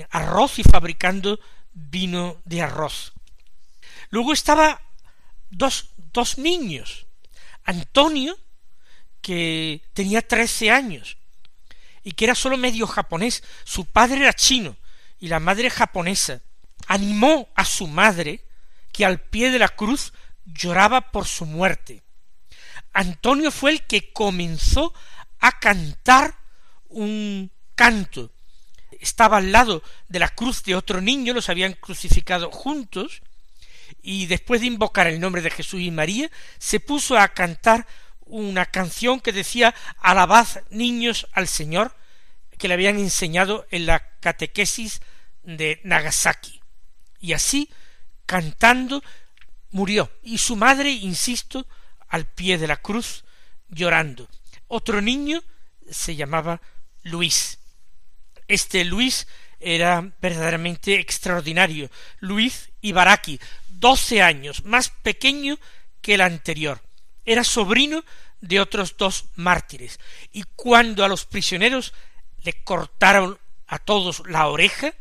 arroz 0.10 0.60
y 0.60 0.64
fabricando 0.64 1.40
vino 1.74 2.42
de 2.46 2.62
arroz. 2.62 3.14
Luego 4.10 4.34
estaba 4.34 4.82
dos, 5.50 5.90
dos 6.14 6.38
niños. 6.38 7.06
Antonio, 7.64 8.38
que 9.22 9.82
tenía 9.94 10.26
trece 10.26 10.72
años 10.72 11.18
y 12.04 12.14
que 12.14 12.26
era 12.26 12.36
solo 12.36 12.58
medio 12.58 12.88
japonés. 12.88 13.44
Su 13.64 13.86
padre 13.86 14.22
era 14.22 14.34
chino 14.34 14.78
y 15.20 15.28
la 15.28 15.40
madre 15.40 15.70
japonesa. 15.70 16.42
Animó 16.88 17.50
a 17.56 17.66
su 17.66 17.88
madre, 17.88 18.46
que 18.94 19.04
al 19.04 19.20
pie 19.20 19.52
de 19.52 19.60
la 19.60 19.70
cruz 19.70 20.14
lloraba 20.46 21.12
por 21.12 21.28
su 21.28 21.46
muerte. 21.46 22.04
Antonio 22.94 23.52
fue 23.52 23.72
el 23.72 23.86
que 23.86 24.14
comenzó 24.14 24.94
a 25.40 25.60
cantar 25.60 26.36
un 26.90 27.52
canto. 27.76 28.32
Estaba 29.00 29.38
al 29.38 29.52
lado 29.52 29.84
de 30.08 30.20
la 30.20 30.30
cruz 30.30 30.64
de 30.64 30.76
otro 30.76 31.02
niño, 31.02 31.34
los 31.34 31.50
habían 31.50 31.74
crucificado 31.74 32.52
juntos, 32.52 33.22
y 34.02 34.26
después 34.26 34.62
de 34.62 34.68
invocar 34.68 35.08
el 35.08 35.20
nombre 35.20 35.42
de 35.42 35.52
Jesús 35.52 35.82
y 35.82 35.92
María, 35.92 36.30
se 36.58 36.80
puso 36.80 37.18
a 37.18 37.28
cantar 37.30 37.88
una 38.22 38.66
canción 38.66 39.20
que 39.20 39.32
decía 39.32 39.74
Alabad 40.00 40.48
niños 40.70 41.28
al 41.34 41.48
Señor, 41.48 41.96
que 42.58 42.68
le 42.68 42.74
habían 42.74 42.98
enseñado 42.98 43.68
en 43.72 43.86
la 43.86 44.18
catequesis 44.20 45.02
de 45.44 45.80
Nagasaki. 45.84 46.62
Y 47.20 47.34
así, 47.34 47.70
cantando, 48.26 49.04
murió. 49.72 50.12
Y 50.24 50.40
su 50.40 50.56
madre, 50.56 50.92
insisto, 50.92 51.68
al 52.08 52.26
pie 52.26 52.58
de 52.58 52.68
la 52.68 52.78
cruz, 52.78 53.24
llorando. 53.70 54.28
Otro 54.68 55.02
niño 55.02 55.44
se 55.90 56.16
llamaba 56.16 56.62
Luis. 57.04 57.60
Este 58.48 58.84
Luis 58.86 59.28
era 59.60 60.14
verdaderamente 60.22 61.00
extraordinario. 61.00 61.90
Luis 62.20 62.70
Ibaraki, 62.82 63.40
doce 63.70 64.22
años, 64.22 64.66
más 64.66 64.90
pequeño 64.90 65.58
que 66.02 66.16
el 66.16 66.22
anterior. 66.22 66.82
Era 67.26 67.44
sobrino 67.44 68.04
de 68.42 68.60
otros 68.60 68.96
dos 68.98 69.26
mártires. 69.36 70.00
Y 70.32 70.44
cuando 70.56 71.04
a 71.04 71.08
los 71.08 71.26
prisioneros 71.26 71.94
le 72.44 72.54
cortaron 72.64 73.40
a 73.68 73.80
todos 73.80 74.24
la 74.28 74.48
oreja, 74.48 74.94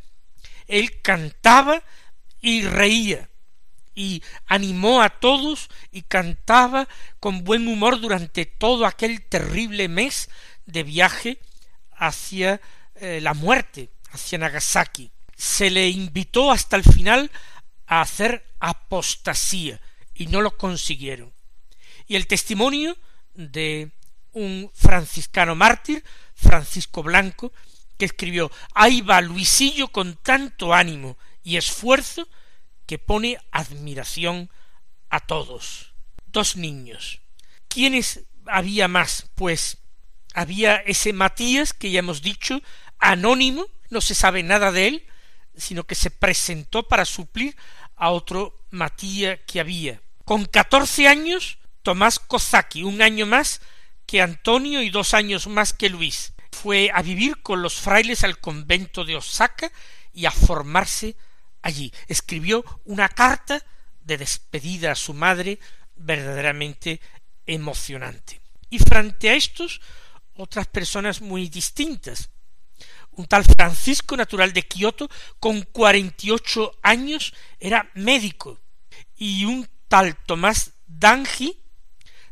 él 0.67 1.01
cantaba 1.03 1.83
y 2.41 2.63
reía 2.63 3.29
y 3.97 4.23
animó 4.47 5.03
a 5.03 5.09
todos 5.09 5.69
y 5.91 6.03
cantaba 6.03 6.87
con 7.19 7.43
buen 7.43 7.67
humor 7.67 7.99
durante 7.99 8.45
todo 8.45 8.87
aquel 8.87 9.23
terrible 9.23 9.89
mes 9.89 10.29
de 10.67 10.85
viaje 10.85 11.41
hacia 11.93 12.61
eh, 12.97 13.21
la 13.23 13.35
muerte, 13.35 13.91
hacia 14.11 14.39
Nagasaki. 14.39 15.11
Se 15.35 15.71
le 15.71 15.89
invitó 15.89 16.53
hasta 16.53 16.77
el 16.77 16.85
final 16.85 17.31
a 17.87 18.03
hacer 18.03 18.47
apostasía 18.61 19.81
y 20.15 20.27
no 20.27 20.43
lo 20.43 20.57
consiguieron. 20.57 21.33
Y 22.07 22.17
el 22.17 22.27
testimonio 22.27 22.97
de 23.35 23.91
un 24.33 24.71
franciscano 24.75 25.55
mártir, 25.55 26.05
Francisco 26.35 27.03
Blanco, 27.03 27.51
que 27.97 28.05
escribió 28.05 28.51
Ahí 28.75 29.01
va 29.01 29.23
Luisillo 29.23 29.89
con 29.89 30.17
tanto 30.17 30.75
ánimo 30.75 31.17
y 31.43 31.57
esfuerzo 31.57 32.29
que 32.87 32.99
pone 32.99 33.39
admiración 33.51 34.51
a 35.11 35.21
todos. 35.21 35.93
Dos 36.27 36.57
niños. 36.57 37.21
¿Quiénes 37.69 38.25
había 38.47 38.89
más? 38.89 39.29
Pues 39.35 39.79
había 40.35 40.77
ese 40.77 41.13
Matías 41.13 41.73
que 41.73 41.91
ya 41.91 42.01
hemos 42.01 42.23
dicho, 42.23 42.63
anónimo, 42.99 43.67
no 43.91 44.01
se 44.01 44.15
sabe 44.15 44.43
nada 44.43 44.73
de 44.73 44.89
él, 44.89 45.07
sino 45.57 45.85
que 45.85 45.95
se 45.95 46.11
presentó 46.11 46.89
para 46.89 47.05
suplir 47.05 47.57
a 47.97 48.11
otro 48.11 48.65
Matías 48.71 49.41
que 49.47 49.61
había. 49.61 50.01
Con 50.25 50.45
catorce 50.45 51.09
años, 51.09 51.59
Tomás 51.83 52.19
Kozaki, 52.19 52.83
un 52.83 53.01
año 53.01 53.27
más 53.27 53.61
que 54.07 54.21
Antonio 54.21 54.83
y 54.83 54.91
dos 54.91 55.15
años 55.15 55.47
más 55.47 55.73
que 55.73 55.89
Luis. 55.89 56.33
Fue 56.53 56.91
a 56.93 57.03
vivir 57.03 57.43
con 57.43 57.63
los 57.63 57.75
frailes 57.75 58.25
al 58.25 58.39
convento 58.39 59.05
de 59.05 59.17
Osaka 59.17 59.71
y 60.13 60.27
a 60.27 60.31
formarse 60.31 61.17
allí. 61.67 61.93
Escribió 62.07 62.65
una 62.85 63.09
carta 63.09 63.63
de 64.01 64.17
despedida 64.17 64.93
a 64.93 64.95
su 64.95 65.13
madre 65.13 65.59
verdaderamente 65.97 67.01
emocionante. 67.45 68.41
Y 68.71 68.79
frente 68.79 69.31
a 69.31 69.35
estos, 69.35 69.81
otras 70.35 70.67
personas 70.69 71.21
muy 71.21 71.49
distintas. 71.49 72.31
Un 73.13 73.27
tal 73.27 73.45
Francisco, 73.45 74.17
natural 74.17 74.53
de 74.53 74.63
Kioto, 74.63 75.09
con 75.41 75.63
cuarenta 75.63 76.27
y 76.27 76.31
ocho 76.31 76.79
años, 76.83 77.35
era 77.59 77.91
médico. 77.95 78.61
Y 79.17 79.45
un 79.45 79.69
tal 79.89 80.17
Tomás 80.25 80.73
Danji, 80.87 81.59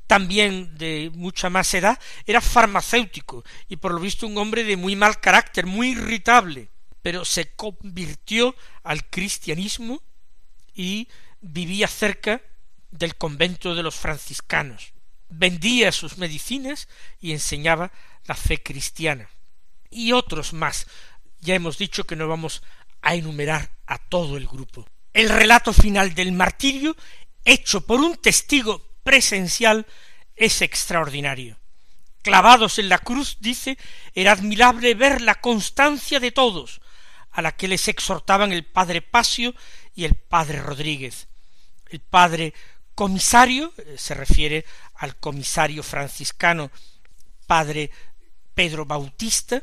también 0.07 0.77
de 0.77 1.11
mucha 1.15 1.49
más 1.49 1.73
edad, 1.75 1.99
era 2.27 2.41
farmacéutico 2.41 3.43
y 3.69 3.77
por 3.77 3.95
lo 3.95 4.01
visto 4.01 4.27
un 4.27 4.37
hombre 4.37 4.63
de 4.63 4.77
muy 4.77 4.95
mal 4.97 5.19
carácter, 5.19 5.65
muy 5.65 5.93
irritable 5.93 6.69
pero 7.05 7.27
se 7.27 7.55
convirtió 7.55 8.57
al 8.83 9.11
cristianismo 9.11 10.03
y 10.73 11.07
vivía 11.43 11.87
cerca 11.87 12.41
del 12.91 13.17
convento 13.17 13.75
de 13.75 13.83
los 13.83 13.95
franciscanos. 13.95 14.95
Vendía 15.29 15.93
sus 15.93 16.17
medicinas 16.17 16.89
y 17.21 17.33
enseñaba 17.33 17.93
la 18.25 18.35
fe 18.35 18.63
cristiana. 18.63 19.29
Y 19.91 20.13
otros 20.13 20.55
más. 20.55 20.87
Ya 21.41 21.55
hemos 21.55 21.77
dicho 21.77 22.05
que 22.05 22.17
no 22.17 22.27
vamos 22.27 22.63
a 23.03 23.15
enumerar 23.15 23.71
a 23.85 23.99
todo 23.99 24.39
el 24.39 24.47
grupo. 24.47 24.89
El 25.13 25.29
relato 25.29 25.75
final 25.75 26.15
del 26.15 26.33
martirio, 26.33 26.97
hecho 27.45 27.83
por 27.83 28.01
un 28.01 28.17
testigo 28.17 28.81
presencial, 29.03 29.87
es 30.37 30.63
extraordinario. 30.63 31.61
Clavados 32.23 32.79
en 32.79 32.89
la 32.89 32.97
cruz, 32.97 33.37
dice, 33.41 33.77
era 34.15 34.33
admirable 34.33 34.95
ver 34.95 35.21
la 35.21 35.35
constancia 35.35 36.19
de 36.19 36.33
todos, 36.33 36.81
a 37.35 37.43
la 37.43 37.53
que 37.53 37.69
les 37.69 37.89
exhortaban 37.89 38.53
el 38.53 38.65
padre 38.65 39.03
Pasio 39.03 39.55
y 39.95 40.05
el 40.05 40.15
padre 40.15 40.63
Rodríguez. 40.63 41.27
El 41.91 42.01
padre 42.01 42.55
comisario 42.95 43.73
eh, 43.77 43.97
se 43.99 44.15
refiere 44.15 44.65
al 44.95 45.17
comisario 45.17 45.83
franciscano 45.83 46.71
padre 47.47 47.91
Pedro 48.55 48.87
Bautista, 48.87 49.63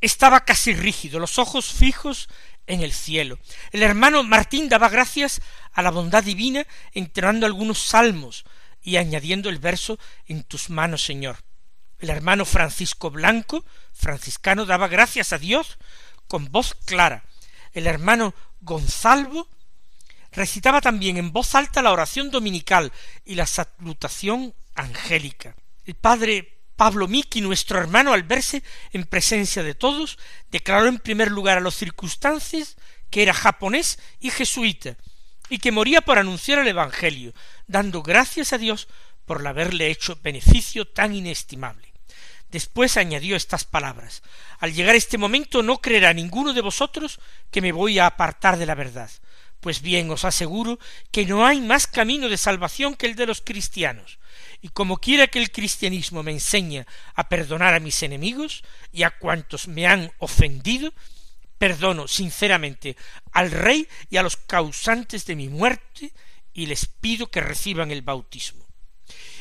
estaba 0.00 0.44
casi 0.44 0.74
rígido, 0.74 1.20
los 1.20 1.38
ojos 1.38 1.72
fijos 1.72 2.28
en 2.66 2.82
el 2.82 2.92
cielo. 2.92 3.38
El 3.70 3.82
hermano 3.84 4.24
Martín 4.24 4.68
daba 4.68 4.88
gracias 4.88 5.40
a 5.72 5.82
la 5.82 5.92
bondad 5.92 6.24
divina 6.24 6.66
entonando 6.92 7.46
algunos 7.46 7.78
salmos 7.78 8.44
y 8.82 8.96
añadiendo 8.96 9.48
el 9.48 9.58
verso 9.58 9.98
en 10.26 10.42
tus 10.42 10.70
manos, 10.70 11.04
Señor. 11.04 11.38
El 11.98 12.10
hermano 12.10 12.44
Francisco 12.44 13.10
Blanco, 13.10 13.64
franciscano, 13.92 14.66
daba 14.66 14.88
gracias 14.88 15.32
a 15.32 15.38
Dios 15.38 15.78
con 16.28 16.50
voz 16.50 16.74
clara. 16.84 17.24
El 17.72 17.86
hermano 17.86 18.34
Gonzalvo 18.60 19.48
recitaba 20.32 20.80
también 20.80 21.16
en 21.16 21.32
voz 21.32 21.54
alta 21.54 21.82
la 21.82 21.92
oración 21.92 22.30
dominical 22.30 22.92
y 23.24 23.34
la 23.34 23.46
salutación 23.46 24.54
angélica. 24.74 25.56
El 25.84 25.94
padre 25.94 26.56
Pablo 26.76 27.08
Miki, 27.08 27.40
nuestro 27.40 27.78
hermano, 27.78 28.12
al 28.12 28.22
verse 28.22 28.62
en 28.92 29.04
presencia 29.04 29.62
de 29.62 29.74
todos, 29.74 30.18
declaró 30.50 30.88
en 30.88 30.98
primer 30.98 31.30
lugar 31.30 31.58
a 31.58 31.62
los 31.62 31.74
circunstancias 31.74 32.76
que 33.10 33.22
era 33.22 33.32
japonés 33.32 33.98
y 34.20 34.30
jesuita, 34.30 34.96
y 35.48 35.58
que 35.58 35.72
moría 35.72 36.02
por 36.02 36.18
anunciar 36.18 36.58
el 36.58 36.68
Evangelio, 36.68 37.32
dando 37.66 38.02
gracias 38.02 38.52
a 38.52 38.58
Dios 38.58 38.88
por 39.24 39.46
haberle 39.46 39.90
hecho 39.90 40.18
beneficio 40.22 40.86
tan 40.86 41.14
inestimable. 41.14 41.85
Después 42.50 42.96
añadió 42.96 43.36
estas 43.36 43.64
palabras 43.64 44.22
Al 44.60 44.72
llegar 44.72 44.94
este 44.94 45.18
momento 45.18 45.62
no 45.62 45.78
creerá 45.78 46.12
ninguno 46.12 46.52
de 46.52 46.60
vosotros 46.60 47.20
que 47.50 47.60
me 47.60 47.72
voy 47.72 47.98
a 47.98 48.06
apartar 48.06 48.56
de 48.56 48.66
la 48.66 48.74
verdad. 48.74 49.10
Pues 49.60 49.82
bien 49.82 50.10
os 50.10 50.24
aseguro 50.24 50.78
que 51.10 51.26
no 51.26 51.44
hay 51.44 51.60
más 51.60 51.86
camino 51.86 52.28
de 52.28 52.36
salvación 52.36 52.94
que 52.94 53.06
el 53.06 53.16
de 53.16 53.26
los 53.26 53.40
cristianos, 53.40 54.18
y 54.60 54.68
como 54.68 54.98
quiera 54.98 55.26
que 55.26 55.40
el 55.40 55.50
cristianismo 55.50 56.22
me 56.22 56.30
enseña 56.30 56.86
a 57.14 57.28
perdonar 57.28 57.74
a 57.74 57.80
mis 57.80 58.02
enemigos 58.02 58.62
y 58.92 59.02
a 59.02 59.10
cuantos 59.10 59.66
me 59.66 59.86
han 59.86 60.12
ofendido, 60.18 60.92
perdono 61.58 62.06
sinceramente 62.06 62.96
al 63.32 63.50
rey 63.50 63.88
y 64.10 64.18
a 64.18 64.22
los 64.22 64.36
causantes 64.36 65.24
de 65.24 65.36
mi 65.36 65.48
muerte 65.48 66.12
y 66.52 66.66
les 66.66 66.86
pido 66.86 67.28
que 67.28 67.40
reciban 67.40 67.90
el 67.90 68.02
bautismo 68.02 68.65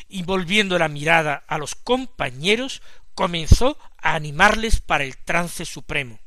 y 0.07 0.23
volviendo 0.23 0.77
la 0.77 0.87
mirada 0.87 1.43
a 1.47 1.57
los 1.57 1.75
compañeros, 1.75 2.81
comenzó 3.13 3.77
a 3.97 4.15
animarles 4.15 4.81
para 4.81 5.03
el 5.03 5.17
trance 5.17 5.65
supremo. 5.65 6.19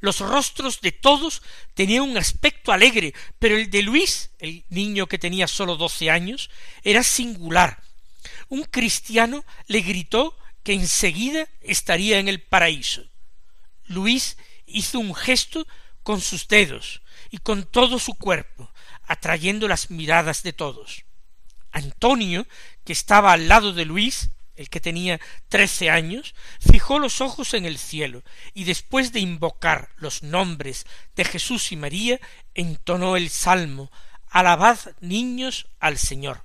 Los 0.00 0.18
rostros 0.18 0.80
de 0.80 0.90
todos 0.90 1.42
tenían 1.74 2.02
un 2.02 2.18
aspecto 2.18 2.72
alegre, 2.72 3.14
pero 3.38 3.56
el 3.56 3.70
de 3.70 3.82
Luis, 3.82 4.30
el 4.40 4.64
niño 4.68 5.06
que 5.06 5.18
tenía 5.18 5.46
sólo 5.46 5.76
doce 5.76 6.10
años, 6.10 6.50
era 6.82 7.04
singular. 7.04 7.80
Un 8.48 8.64
cristiano 8.64 9.44
le 9.68 9.80
gritó 9.80 10.36
que 10.64 10.72
enseguida 10.72 11.46
estaría 11.60 12.18
en 12.18 12.28
el 12.28 12.40
paraíso. 12.40 13.04
Luis 13.86 14.36
hizo 14.66 14.98
un 14.98 15.14
gesto 15.14 15.66
con 16.02 16.20
sus 16.20 16.48
dedos 16.48 17.02
y 17.30 17.38
con 17.38 17.64
todo 17.64 17.98
su 17.98 18.14
cuerpo, 18.14 18.72
atrayendo 19.04 19.68
las 19.68 19.90
miradas 19.90 20.42
de 20.42 20.52
todos. 20.52 21.04
Antonio, 21.72 22.46
que 22.84 22.92
estaba 22.92 23.32
al 23.32 23.48
lado 23.48 23.72
de 23.72 23.84
Luis, 23.84 24.30
el 24.54 24.68
que 24.68 24.80
tenía 24.80 25.20
trece 25.48 25.90
años, 25.90 26.34
fijó 26.60 26.98
los 26.98 27.20
ojos 27.20 27.54
en 27.54 27.64
el 27.64 27.78
cielo, 27.78 28.22
y 28.54 28.64
después 28.64 29.12
de 29.12 29.20
invocar 29.20 29.88
los 29.96 30.22
nombres 30.22 30.86
de 31.16 31.24
Jesús 31.24 31.72
y 31.72 31.76
María, 31.76 32.20
entonó 32.54 33.16
el 33.16 33.30
salmo 33.30 33.90
Alabad 34.30 34.78
niños 35.00 35.66
al 35.78 35.98
Señor, 35.98 36.42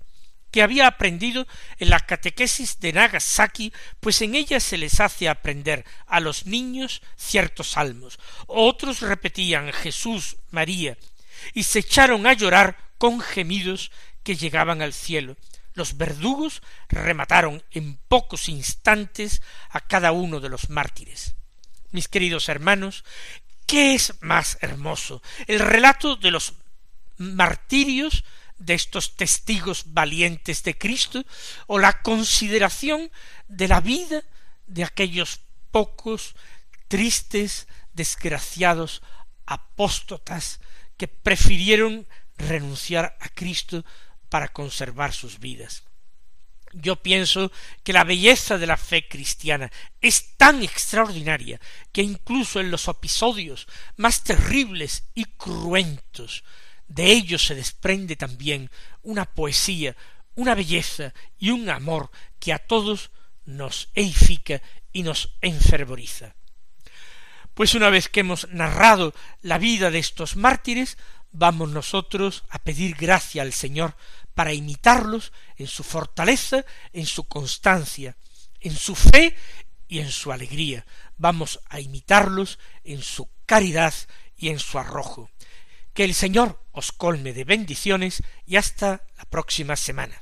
que 0.52 0.62
había 0.62 0.88
aprendido 0.88 1.48
en 1.80 1.90
la 1.90 2.00
catequesis 2.00 2.80
de 2.80 2.94
Nagasaki, 2.94 3.72
pues 4.02 4.22
en 4.22 4.36
ella 4.36 4.60
se 4.60 4.78
les 4.78 5.00
hace 5.00 5.30
aprender 5.30 5.86
a 6.06 6.20
los 6.20 6.46
niños 6.46 7.02
ciertos 7.16 7.72
salmos. 7.72 8.20
Otros 8.48 9.00
repetían 9.00 9.72
Jesús, 9.72 10.36
María, 10.52 10.98
y 11.54 11.64
se 11.64 11.80
echaron 11.80 12.28
a 12.28 12.34
llorar 12.34 12.78
con 12.98 13.22
gemidos 13.22 13.92
que 14.28 14.36
llegaban 14.36 14.82
al 14.82 14.92
cielo. 14.92 15.38
Los 15.74 15.96
verdugos 15.96 16.62
remataron 16.90 17.64
en 17.72 17.96
pocos 18.10 18.50
instantes 18.50 19.42
a 19.70 19.80
cada 19.80 20.12
uno 20.12 20.42
de 20.42 20.50
los 20.50 20.70
mártires. 20.70 21.36
Mis 21.92 22.10
queridos 22.10 22.50
hermanos, 22.50 23.06
¿qué 23.66 23.96
es 23.96 24.16
más 24.20 24.58
hermoso? 24.60 25.24
¿El 25.46 25.60
relato 25.60 26.18
de 26.18 26.32
los 26.32 26.56
martirios 27.16 28.26
de 28.58 28.74
estos 28.74 29.16
testigos 29.16 29.94
valientes 29.94 30.62
de 30.64 30.78
Cristo 30.78 31.24
o 31.66 31.80
la 31.80 32.02
consideración 32.02 33.10
de 33.48 33.70
la 33.70 33.80
vida 33.80 34.24
de 34.66 34.84
aquellos 34.84 35.40
pocos 35.72 36.36
tristes, 36.90 37.70
desgraciados 37.94 39.02
apóstotas 39.46 40.60
que 40.98 41.08
prefirieron 41.08 42.06
renunciar 42.38 43.18
a 43.22 43.30
Cristo 43.30 43.86
para 44.30 44.50
conservar 44.50 45.14
sus 45.14 45.40
vidas. 45.40 45.84
Yo 46.74 46.98
pienso 46.98 47.52
que 47.84 47.94
la 47.94 48.04
belleza 48.04 48.58
de 48.58 48.68
la 48.68 48.78
fe 48.78 49.08
cristiana 49.08 49.72
es 50.02 50.36
tan 50.36 50.64
extraordinaria 50.64 51.60
que 51.92 52.02
incluso 52.02 52.60
en 52.60 52.72
los 52.72 52.88
episodios 52.88 53.68
más 53.96 54.24
terribles 54.24 55.06
y 55.16 55.26
cruentos 55.26 56.44
de 56.88 57.12
ellos 57.12 57.46
se 57.46 57.56
desprende 57.56 58.16
también 58.16 58.70
una 59.02 59.26
poesía, 59.26 59.96
una 60.36 60.56
belleza 60.56 61.14
y 61.38 61.52
un 61.52 61.70
amor 61.70 62.12
que 62.40 62.54
a 62.54 62.60
todos 62.60 63.12
nos 63.46 63.90
edifica 63.94 64.62
y 64.92 65.04
nos 65.04 65.34
enfervoriza. 65.42 66.36
Pues 67.54 67.74
una 67.74 67.90
vez 67.90 68.08
que 68.08 68.20
hemos 68.20 68.48
narrado 68.50 69.14
la 69.42 69.58
vida 69.58 69.90
de 69.90 70.00
estos 70.00 70.36
mártires, 70.36 70.98
vamos 71.32 71.70
nosotros 71.70 72.44
a 72.50 72.60
pedir 72.60 72.96
gracia 72.96 73.42
al 73.42 73.54
Señor 73.54 73.96
para 74.34 74.54
imitarlos 74.54 75.34
en 75.56 75.68
su 75.68 75.84
fortaleza, 75.84 76.66
en 76.94 77.06
su 77.06 77.24
constancia, 77.26 78.16
en 78.60 78.76
su 78.76 78.96
fe 78.96 79.36
y 79.88 80.00
en 80.00 80.12
su 80.12 80.32
alegría. 80.32 80.86
Vamos 81.18 81.60
a 81.70 81.80
imitarlos 81.80 82.60
en 82.84 83.02
su 83.02 83.30
caridad 83.46 83.94
y 84.36 84.50
en 84.50 84.60
su 84.60 84.78
arrojo. 84.78 85.32
Que 85.94 86.04
el 86.04 86.14
Señor 86.14 86.64
os 86.72 86.92
colme 86.92 87.34
de 87.34 87.44
bendiciones 87.44 88.22
y 88.46 88.58
hasta 88.58 89.04
la 89.18 89.26
próxima 89.26 89.76
semana. 89.76 90.22